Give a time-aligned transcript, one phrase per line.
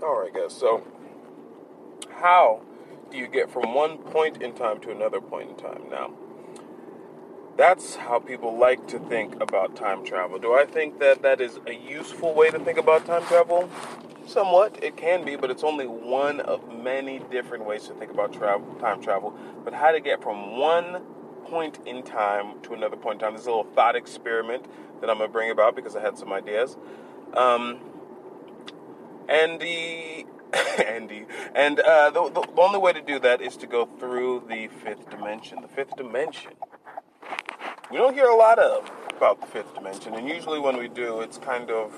[0.00, 0.54] All right, guys.
[0.54, 0.86] So,
[2.20, 2.62] how
[3.10, 5.82] do you get from one point in time to another point in time?
[5.90, 6.12] Now,
[7.56, 10.38] that's how people like to think about time travel.
[10.38, 13.68] Do I think that that is a useful way to think about time travel?
[14.24, 18.32] Somewhat, it can be, but it's only one of many different ways to think about
[18.32, 19.36] travel, time travel.
[19.64, 21.02] But how to get from one
[21.46, 23.32] point in time to another point in time.
[23.32, 24.64] This is a little thought experiment
[25.00, 26.76] that I'm going to bring about because I had some ideas.
[27.34, 27.80] Um,
[29.28, 30.26] and the
[30.86, 31.26] Andy.
[31.54, 35.10] And uh, the, the, only way to do that is to go through the fifth
[35.10, 35.60] dimension.
[35.60, 36.52] The fifth dimension.
[37.90, 41.20] We don't hear a lot of about the fifth dimension, and usually when we do,
[41.20, 41.92] it's kind of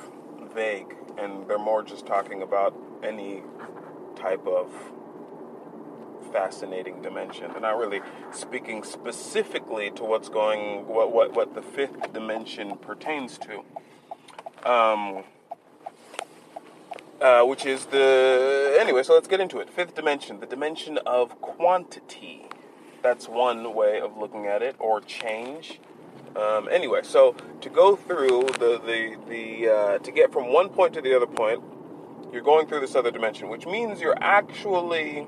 [0.55, 3.42] vague, and they're more just talking about any
[4.17, 4.73] type of
[6.33, 7.51] fascinating dimension.
[7.53, 8.01] They're not really
[8.33, 14.70] speaking specifically to what's going, what what what the fifth dimension pertains to.
[14.70, 15.25] Um,
[17.20, 19.02] uh, which is the anyway.
[19.02, 19.70] So let's get into it.
[19.70, 22.47] Fifth dimension, the dimension of quantity.
[23.03, 25.80] That's one way of looking at it, or change.
[26.36, 30.95] Um, anyway, so to go through the the the uh, to get from one point
[30.95, 31.62] to the other point,
[32.33, 35.27] you're going through this other dimension, which means you're actually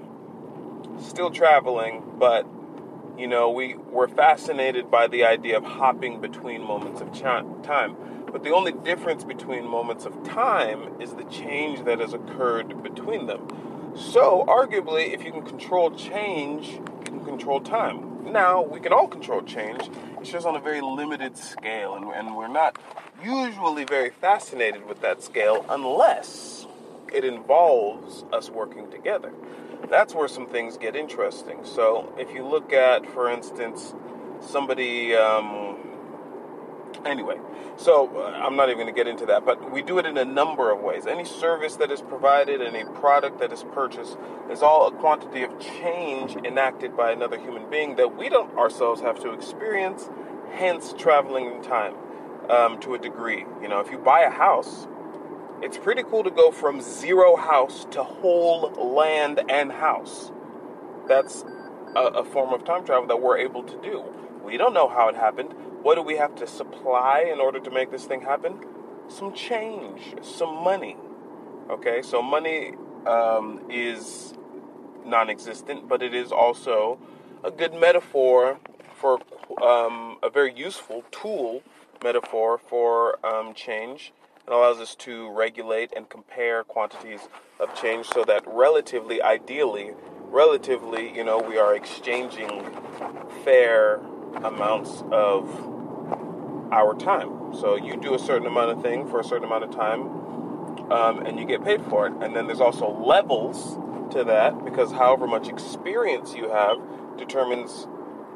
[1.01, 2.47] still traveling, but
[3.19, 8.03] you know we we're fascinated by the idea of hopping between moments of time
[8.33, 13.27] but the only difference between moments of time is the change that has occurred between
[13.27, 13.47] them.
[13.95, 18.33] So, arguably, if you can control change, you can control time.
[18.33, 22.35] Now, we can all control change, it's just on a very limited scale, and, and
[22.35, 22.79] we're not
[23.23, 26.67] usually very fascinated with that scale unless
[27.13, 29.31] it involves us working together.
[29.91, 31.59] That's where some things get interesting.
[31.65, 33.93] So, if you look at, for instance,
[34.41, 35.15] somebody.
[35.15, 35.77] Um,
[37.05, 37.37] Anyway,
[37.77, 40.17] so uh, I'm not even going to get into that, but we do it in
[40.17, 41.07] a number of ways.
[41.07, 44.17] Any service that is provided, any product that is purchased,
[44.51, 49.01] is all a quantity of change enacted by another human being that we don't ourselves
[49.01, 50.11] have to experience,
[50.53, 51.95] hence traveling in time
[52.49, 53.45] um, to a degree.
[53.61, 54.87] You know, if you buy a house,
[55.61, 60.31] it's pretty cool to go from zero house to whole land and house.
[61.09, 61.45] That's
[61.97, 64.05] a, a form of time travel that we're able to do.
[64.45, 67.71] We don't know how it happened what do we have to supply in order to
[67.71, 68.59] make this thing happen?
[69.09, 70.97] Some change, some money.
[71.69, 72.75] Okay, so money
[73.07, 74.35] um, is
[75.05, 76.99] non existent, but it is also
[77.45, 78.59] a good metaphor
[78.95, 79.21] for
[79.61, 81.63] um, a very useful tool
[82.03, 84.13] metaphor for um, change.
[84.47, 87.21] It allows us to regulate and compare quantities
[87.61, 89.93] of change so that relatively, ideally,
[90.31, 92.65] relatively, you know, we are exchanging
[93.45, 94.01] fair
[94.37, 95.49] amounts of
[96.73, 97.55] our time.
[97.55, 101.27] So you do a certain amount of thing for a certain amount of time, um,
[101.27, 102.13] and you get paid for it.
[102.21, 103.79] And then there's also levels
[104.15, 106.79] to that because however much experience you have
[107.19, 107.87] determines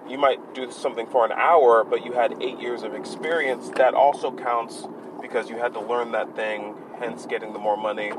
[0.08, 3.70] you might do something for an hour, but you had eight years of experience.
[3.70, 4.86] That also counts
[5.20, 8.12] because you had to learn that thing, hence getting the more money.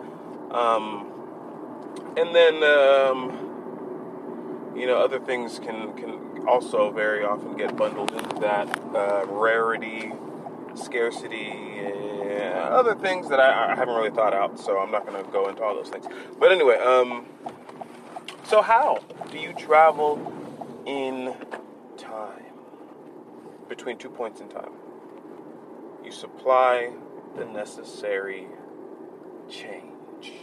[0.51, 1.11] Um,
[2.17, 3.36] and then, um,
[4.77, 10.13] you know, other things can can also very often get bundled into that uh, rarity,
[10.75, 11.51] scarcity,
[11.81, 14.59] uh, other things that I, I, haven't really thought out.
[14.59, 16.05] So I'm not going to go into all those things.
[16.39, 17.25] But anyway, um,
[18.45, 18.99] so how
[19.31, 20.33] do you travel
[20.85, 21.35] in
[21.97, 22.53] time
[23.67, 24.71] between two points in time?
[26.05, 26.91] You supply
[27.35, 28.47] the necessary
[29.49, 30.33] change.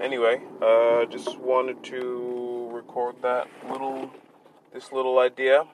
[0.00, 2.49] Anyway, uh, just wanted to
[2.80, 4.10] record that little
[4.72, 5.66] this little idea.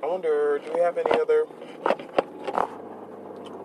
[0.00, 1.42] I wonder, do we have any other?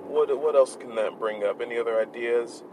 [0.09, 1.61] What what else can that bring up?
[1.61, 2.63] Any other ideas,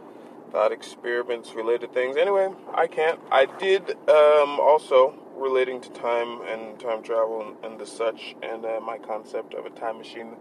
[0.50, 2.16] thought experiments, related things?
[2.16, 3.20] Anyway, I can't.
[3.31, 8.64] I did um, also relating to time and time travel and, and the such, and
[8.64, 10.37] uh, my concept of a time machine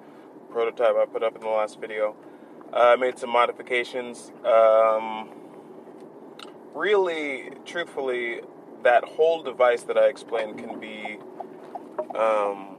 [0.50, 2.16] prototype I put up in the last video.
[2.72, 4.32] Uh, I made some modifications.
[4.46, 5.30] Um,
[6.74, 8.42] really, truthfully,
[8.84, 11.20] that whole device that I explained can be,
[12.16, 12.78] um,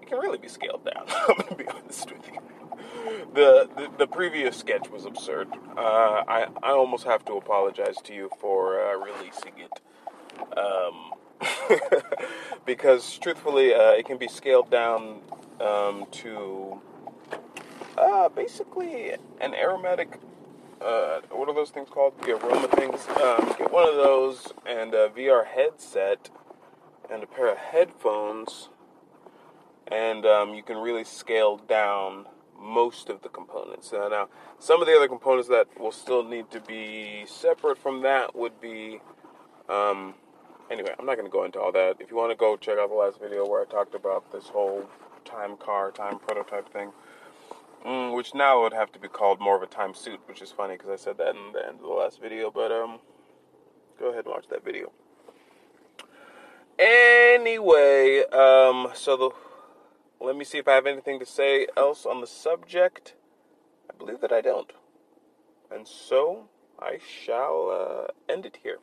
[0.00, 1.06] it can really be scaled down.
[1.28, 2.40] I'm gonna be honest with you.
[3.34, 5.48] The, the, the previous sketch was absurd.
[5.76, 9.80] Uh, I I almost have to apologize to you for uh, releasing it,
[10.56, 12.00] um,
[12.66, 15.20] because truthfully, uh, it can be scaled down
[15.60, 16.80] um, to
[17.98, 20.18] uh, basically an aromatic
[20.80, 22.20] uh, what are those things called?
[22.22, 23.06] The aroma things.
[23.08, 26.30] Um, get one of those and a VR headset
[27.10, 28.68] and a pair of headphones,
[29.86, 32.26] and um, you can really scale down
[32.58, 33.92] most of the components.
[33.92, 34.28] Uh, now,
[34.58, 38.60] some of the other components that will still need to be separate from that would
[38.60, 39.00] be.
[39.68, 40.14] Um,
[40.70, 41.96] anyway, I'm not going to go into all that.
[42.00, 44.48] If you want to go check out the last video where I talked about this
[44.48, 44.88] whole
[45.24, 46.92] time car, time prototype thing,
[47.86, 50.50] mm, which now would have to be called more of a time suit, which is
[50.50, 52.50] funny because I said that in the end of the last video.
[52.50, 52.98] But um,
[53.98, 54.92] go ahead and watch that video.
[56.78, 59.30] Anyway, um, so the
[60.20, 63.14] let me see if I have anything to say else on the subject.
[63.90, 64.72] I believe that I don't.
[65.70, 66.48] And so
[66.78, 68.78] I shall uh, end it here.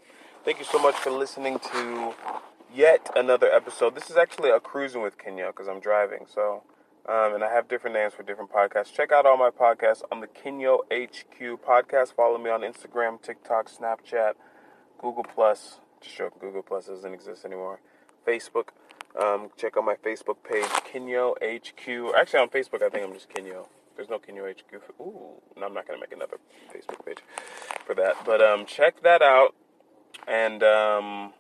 [0.46, 2.14] Thank you so much for listening to
[2.74, 3.96] yet another episode.
[3.96, 6.26] This is actually a cruising with Kenyo because I'm driving.
[6.34, 6.64] So,
[7.08, 8.94] um, and I have different names for different podcasts.
[8.94, 12.14] Check out all my podcasts on the Kenyo HQ podcast.
[12.14, 14.34] Follow me on Instagram, TikTok, Snapchat,
[15.00, 15.80] Google Plus.
[16.02, 17.80] Just joking, Google Plus doesn't exist anymore.
[18.26, 18.70] Facebook.
[19.22, 22.16] Um, check out my Facebook page, Kenyo HQ.
[22.18, 23.68] Actually, on Facebook, I think I'm just Kenyo.
[23.96, 24.82] There's no Kenyo HQ.
[24.82, 26.38] For, ooh, no, I'm not gonna make another
[26.74, 27.20] Facebook page
[27.86, 28.16] for that.
[28.26, 29.54] But um, check that out,
[30.28, 31.34] and um,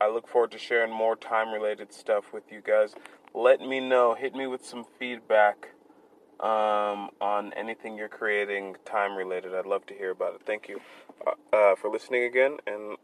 [0.00, 2.94] I look forward to sharing more time-related stuff with you guys.
[3.34, 4.14] Let me know.
[4.14, 5.70] Hit me with some feedback
[6.40, 9.54] um, on anything you're creating time-related.
[9.54, 10.42] I'd love to hear about it.
[10.44, 10.80] Thank you
[11.26, 12.96] uh, uh, for listening again, and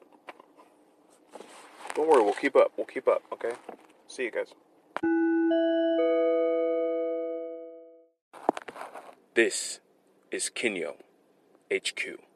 [1.94, 2.72] don't worry, we'll keep up.
[2.76, 3.52] We'll keep up, okay?
[4.06, 4.52] See you guys.
[9.34, 9.80] This
[10.30, 10.96] is Kenyo
[11.72, 12.31] HQ.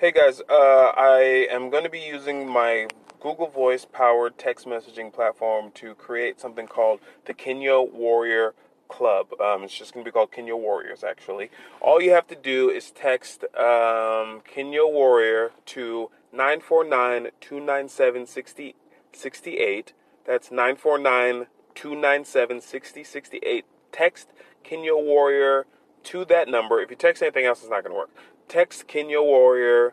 [0.00, 2.86] Hey guys, uh, I am going to be using my
[3.18, 8.54] Google Voice powered text messaging platform to create something called the Kenyo Warrior
[8.86, 9.32] Club.
[9.40, 11.50] Um, it's just going to be called Kenyo Warriors, actually.
[11.80, 19.94] All you have to do is text um, Kenyo Warrior to 949 297 6068.
[20.24, 23.64] That's 949 297 6068.
[23.90, 24.28] Text
[24.64, 25.66] Kenyo Warrior
[26.04, 26.80] to that number.
[26.80, 28.10] If you text anything else, it's not going to work.
[28.48, 29.92] Text Kenyo Warrior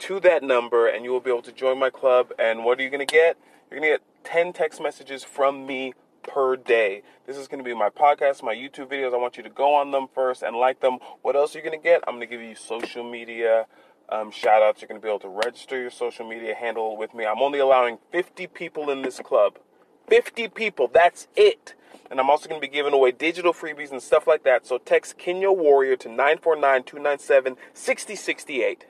[0.00, 2.30] to that number, and you will be able to join my club.
[2.38, 3.38] And what are you going to get?
[3.70, 7.02] You're going to get 10 text messages from me per day.
[7.26, 9.14] This is going to be my podcast, my YouTube videos.
[9.14, 10.98] I want you to go on them first and like them.
[11.22, 12.02] What else are you going to get?
[12.06, 13.66] I'm going to give you social media
[14.10, 14.82] um, shout outs.
[14.82, 17.24] You're going to be able to register your social media handle with me.
[17.24, 19.58] I'm only allowing 50 people in this club.
[20.08, 21.74] 50 people, that's it.
[22.10, 24.66] And I'm also going to be giving away digital freebies and stuff like that.
[24.66, 28.86] So text Kenyo Warrior to 949 297 6068.